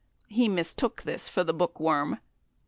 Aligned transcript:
He 0.29 0.49
mistook 0.49 1.03
this 1.03 1.29
for 1.29 1.43
the 1.43 1.53
Bookworm. 1.53 2.17